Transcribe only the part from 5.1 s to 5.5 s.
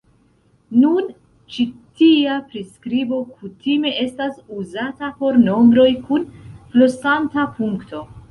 por